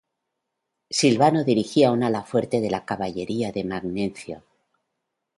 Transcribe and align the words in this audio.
Silvano 0.99 1.41
dirigía 1.49 1.91
un 1.95 2.01
ala 2.01 2.23
fuerte 2.31 2.59
de 2.59 2.71
la 2.71 2.85
caballería 2.85 3.51
de 3.51 3.63
Magnencio. 3.63 4.43